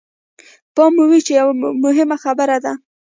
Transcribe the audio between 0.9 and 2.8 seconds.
مو وي چې يوه مهمه خبره ده.